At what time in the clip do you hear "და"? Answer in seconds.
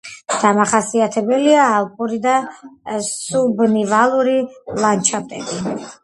2.23-2.31